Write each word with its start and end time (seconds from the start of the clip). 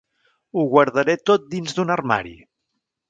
Ho 0.55 0.63
guardaré 0.71 1.15
tot 1.31 1.45
dins 1.53 1.77
d'un 1.81 1.93
armari. 1.97 2.33